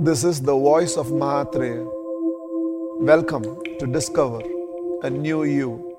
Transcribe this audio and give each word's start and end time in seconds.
This 0.00 0.24
is 0.24 0.40
the 0.40 0.52
voice 0.52 0.96
of 0.96 1.12
Mahatria. 1.12 1.86
Welcome 3.00 3.44
to 3.78 3.86
discover 3.86 4.40
a 5.04 5.10
new 5.10 5.44
you. 5.44 5.96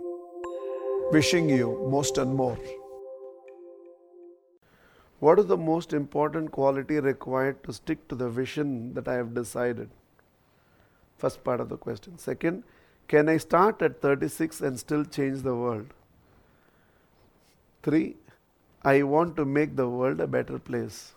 Wishing 1.13 1.47
you 1.49 1.87
most 1.89 2.17
and 2.17 2.35
more. 2.35 2.57
What 5.19 5.39
is 5.39 5.45
the 5.45 5.55
most 5.55 5.93
important 5.93 6.51
quality 6.51 6.99
required 6.99 7.63
to 7.63 7.71
stick 7.71 8.05
to 8.09 8.15
the 8.15 8.27
vision 8.27 8.93
that 8.95 9.07
I 9.07 9.13
have 9.13 9.33
decided? 9.33 9.89
First 11.17 11.45
part 11.45 11.61
of 11.61 11.69
the 11.69 11.77
question. 11.77 12.17
Second, 12.17 12.63
can 13.07 13.29
I 13.29 13.37
start 13.37 13.81
at 13.81 14.01
36 14.01 14.59
and 14.59 14.77
still 14.77 15.05
change 15.05 15.43
the 15.43 15.55
world? 15.55 15.93
Three, 17.83 18.17
I 18.83 19.03
want 19.03 19.35
to 19.35 19.45
make 19.45 19.75
the 19.75 19.89
world 19.89 20.21
a 20.21 20.27
better 20.27 20.57
place. 20.57 21.13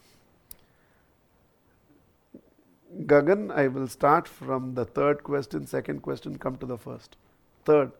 Gagan, 3.06 3.50
I 3.50 3.68
will 3.68 3.88
start 3.88 4.28
from 4.28 4.74
the 4.74 4.84
third 4.84 5.22
question, 5.22 5.66
second 5.66 6.02
question, 6.02 6.36
come 6.38 6.56
to 6.56 6.66
the 6.66 6.76
first. 6.76 7.16
Third, 7.64 7.92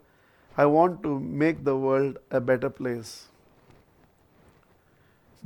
I 0.57 0.67
want 0.67 1.03
to 1.05 1.19
make 1.21 1.65
the 1.65 1.77
world 1.77 2.19
a 2.31 2.41
better 2.41 2.69
place. 2.69 3.29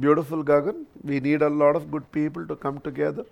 Beautiful 0.01 0.43
Gagan, 0.43 0.87
we 1.05 1.21
need 1.21 1.43
a 1.43 1.49
lot 1.49 1.77
of 1.77 1.91
good 1.91 2.11
people 2.11 2.47
to 2.47 2.57
come 2.57 2.81
together, 2.81 3.25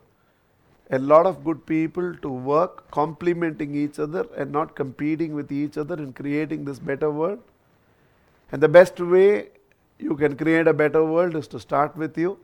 a 0.90 0.98
lot 0.98 1.26
of 1.26 1.44
good 1.44 1.66
people 1.66 2.14
to 2.16 2.28
work 2.28 2.90
complementing 2.90 3.74
each 3.74 3.98
other 3.98 4.26
and 4.36 4.52
not 4.52 4.76
competing 4.76 5.34
with 5.34 5.50
each 5.50 5.76
other 5.76 5.96
in 5.96 6.12
creating 6.12 6.64
this 6.64 6.78
better 6.78 7.10
world. 7.10 7.40
And 8.52 8.62
the 8.62 8.68
best 8.68 9.00
way 9.00 9.48
you 10.04 10.14
can 10.16 10.36
create 10.36 10.68
a 10.68 10.74
better 10.74 11.02
world 11.02 11.34
is 11.34 11.48
to 11.48 11.58
start 11.58 11.96
with 11.96 12.18
you. 12.18 12.38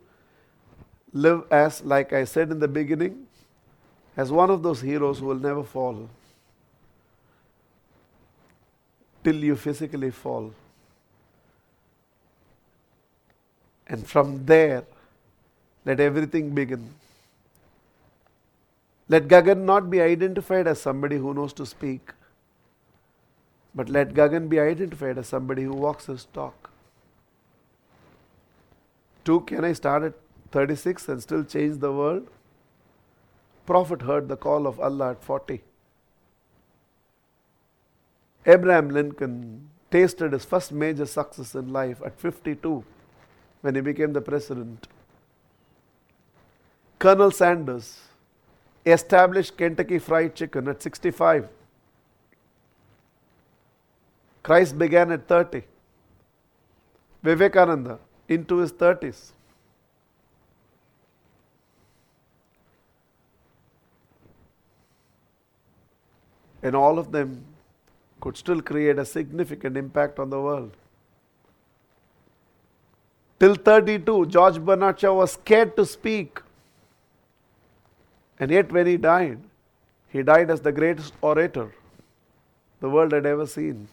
Live 1.13 1.43
as, 1.51 1.83
like 1.83 2.13
I 2.13 2.25
said 2.25 2.51
in 2.51 2.59
the 2.59 2.69
beginning, 2.69 3.27
as 4.17 4.33
one 4.33 4.51
of 4.51 4.63
those 4.63 4.81
heroes 4.81 5.19
who 5.19 5.27
will 5.27 5.43
never 5.49 5.63
fall 5.63 6.09
till 9.23 9.45
you 9.49 9.57
physically 9.57 10.11
fall. 10.11 10.55
And 13.89 14.07
from 14.07 14.47
there, 14.47 14.85
let 15.85 16.01
everything 16.01 16.55
begin. 16.55 16.89
Let 19.09 19.29
Gagan 19.29 19.65
not 19.65 19.91
be 19.91 20.01
identified 20.01 20.67
as 20.67 20.81
somebody 20.81 21.17
who 21.17 21.35
knows 21.35 21.53
to 21.55 21.67
speak, 21.67 22.13
but 23.75 23.89
let 23.89 24.15
Gagan 24.15 24.49
be 24.49 24.61
identified 24.61 25.19
as 25.19 25.27
somebody 25.27 25.65
who 25.65 25.73
walks 25.73 26.07
his 26.07 26.27
talk. 26.33 26.70
Two, 29.25 29.41
can 29.41 29.65
I 29.65 29.73
start 29.73 30.03
at 30.03 30.15
36 30.53 31.09
and 31.09 31.23
still 31.23 31.45
change 31.45 31.79
the 31.79 31.93
world? 31.93 32.29
Prophet 33.67 34.03
heard 34.03 34.29
the 34.29 34.37
call 34.37 34.67
of 34.67 34.81
Allah 34.81 35.13
at 35.13 35.23
40. 35.23 35.63
Abraham 38.47 38.89
Lincoln 38.89 39.69
tasted 39.91 40.33
his 40.33 40.45
first 40.45 40.73
major 40.73 41.07
success 41.07 41.55
in 41.55 41.73
life 41.73 42.01
at 42.05 42.19
52 42.19 42.85
when 43.61 43.75
he 43.75 43.81
became 43.81 44.13
the 44.13 44.21
president. 44.21 44.89
Colonel 46.99 47.31
Sanders 47.31 48.01
established 48.85 49.57
Kentucky 49.57 49.99
Fried 49.99 50.35
Chicken 50.35 50.69
at 50.69 50.83
65. 50.83 51.49
Christ 54.43 54.79
began 54.79 55.13
at 55.13 55.29
30. 55.29 55.63
Vivekananda 57.23 57.99
into 58.31 58.59
his 58.59 58.73
30s. 58.73 59.33
And 66.63 66.77
all 66.77 66.99
of 66.99 67.11
them 67.11 67.45
could 68.21 68.37
still 68.37 68.61
create 68.63 68.99
a 68.99 69.05
significant 69.05 69.77
impact 69.77 70.19
on 70.19 70.31
the 70.31 70.41
world. 70.41 70.77
Till 73.41 73.55
32, 73.55 74.27
George 74.27 74.61
Bernard 74.61 75.01
Shaw 75.01 75.15
was 75.15 75.33
scared 75.33 75.75
to 75.77 75.87
speak. 75.87 76.41
And 78.39 78.51
yet, 78.51 78.71
when 78.71 78.87
he 78.87 78.97
died, 78.97 79.41
he 80.09 80.23
died 80.23 80.51
as 80.51 80.61
the 80.61 80.73
greatest 80.73 81.15
orator 81.23 81.73
the 82.81 82.89
world 82.89 83.13
had 83.13 83.27
ever 83.27 83.47
seen. 83.47 83.89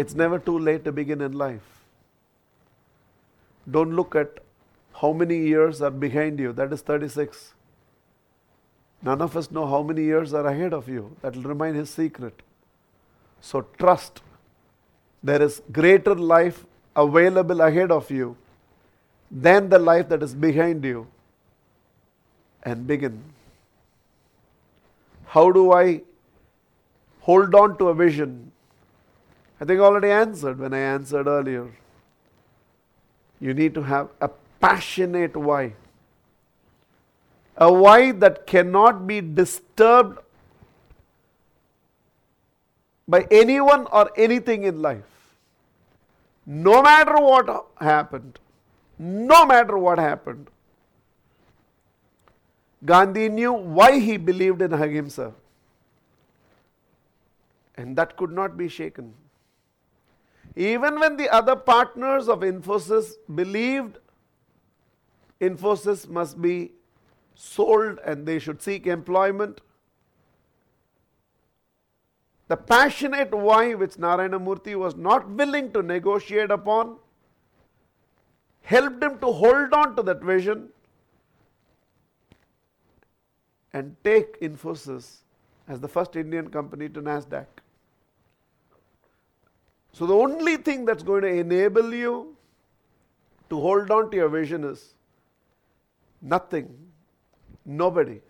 It's 0.00 0.14
never 0.14 0.38
too 0.38 0.58
late 0.58 0.84
to 0.84 0.92
begin 0.92 1.20
in 1.20 1.32
life. 1.32 1.70
Don't 3.70 3.94
look 3.94 4.14
at 4.14 4.38
how 5.00 5.12
many 5.12 5.38
years 5.38 5.80
are 5.82 5.90
behind 5.90 6.38
you, 6.38 6.52
that 6.52 6.72
is 6.72 6.80
36. 6.80 7.54
None 9.02 9.22
of 9.22 9.36
us 9.36 9.50
know 9.50 9.66
how 9.66 9.82
many 9.82 10.04
years 10.04 10.32
are 10.34 10.46
ahead 10.46 10.72
of 10.74 10.88
you. 10.88 11.16
That 11.22 11.36
will 11.36 11.50
remain 11.50 11.74
his 11.74 11.90
secret. 11.90 12.42
So 13.40 13.62
trust 13.78 14.22
there 15.22 15.42
is 15.42 15.62
greater 15.70 16.14
life 16.14 16.64
available 16.96 17.60
ahead 17.60 17.90
of 17.90 18.10
you 18.10 18.36
than 19.30 19.68
the 19.68 19.78
life 19.78 20.08
that 20.08 20.22
is 20.22 20.34
behind 20.34 20.84
you. 20.84 21.06
And 22.62 22.86
begin. 22.86 23.22
How 25.26 25.50
do 25.50 25.72
I 25.72 26.02
hold 27.20 27.54
on 27.54 27.76
to 27.78 27.88
a 27.88 27.94
vision? 27.94 28.52
I 29.60 29.64
think 29.64 29.80
I 29.80 29.84
already 29.84 30.10
answered 30.10 30.58
when 30.58 30.72
I 30.72 30.78
answered 30.78 31.26
earlier. 31.26 31.70
You 33.40 33.54
need 33.54 33.74
to 33.74 33.82
have 33.82 34.08
a 34.20 34.30
passionate 34.60 35.36
why 35.36 35.74
a 37.60 37.70
why 37.70 38.10
that 38.10 38.46
cannot 38.46 39.06
be 39.06 39.20
disturbed 39.20 40.18
by 43.06 43.26
anyone 43.30 43.86
or 43.92 44.10
anything 44.16 44.62
in 44.62 44.80
life. 44.80 45.04
No 46.46 46.82
matter 46.82 47.16
what 47.16 47.66
happened, 47.78 48.38
no 48.98 49.44
matter 49.44 49.76
what 49.76 49.98
happened, 49.98 50.48
Gandhi 52.84 53.28
knew 53.28 53.52
why 53.52 53.98
he 53.98 54.16
believed 54.16 54.62
in 54.62 54.72
Ahimsa. 54.72 55.34
And 57.76 57.94
that 57.96 58.16
could 58.16 58.32
not 58.32 58.56
be 58.56 58.68
shaken. 58.68 59.12
Even 60.56 60.98
when 60.98 61.16
the 61.16 61.28
other 61.28 61.56
partners 61.56 62.28
of 62.28 62.40
Infosys 62.40 63.12
believed 63.34 63.98
Infosys 65.40 66.08
must 66.08 66.40
be 66.40 66.72
sold 67.34 67.98
and 68.04 68.26
they 68.26 68.38
should 68.38 68.60
seek 68.60 68.86
employment. 68.86 69.60
The 72.48 72.56
passionate 72.56 73.32
why 73.32 73.74
which 73.74 73.96
Narayana 73.96 74.38
Murthy 74.38 74.74
was 74.74 74.96
not 74.96 75.30
willing 75.30 75.72
to 75.72 75.82
negotiate 75.82 76.50
upon 76.50 76.96
helped 78.62 79.02
him 79.02 79.18
to 79.20 79.32
hold 79.32 79.72
on 79.72 79.96
to 79.96 80.02
that 80.02 80.22
vision 80.22 80.68
and 83.72 83.96
take 84.04 84.40
Infosys 84.40 85.18
as 85.68 85.80
the 85.80 85.88
first 85.88 86.16
Indian 86.16 86.50
company 86.50 86.88
to 86.88 87.00
NASDAQ. 87.00 87.46
So, 89.92 90.06
the 90.06 90.14
only 90.14 90.56
thing 90.56 90.84
that's 90.84 91.02
going 91.02 91.22
to 91.22 91.28
enable 91.28 91.92
you 91.92 92.36
to 93.48 93.60
hold 93.60 93.90
on 93.90 94.10
to 94.10 94.16
your 94.16 94.28
vision 94.28 94.64
is 94.64 94.94
nothing 96.22 96.90
Nobody 97.64 98.20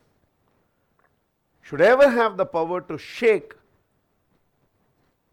should 1.62 1.81
ever 1.81 2.09
have 2.10 2.37
the 2.37 2.44
power 2.44 2.81
to 2.81 2.98
shake 2.98 3.54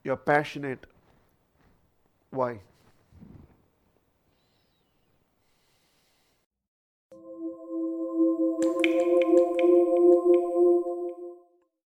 your 0.04 0.16
passionate 0.16 0.86
why. 2.30 2.60